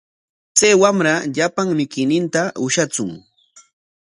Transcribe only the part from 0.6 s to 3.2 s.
wamra llapan mikuyninta ushatsun.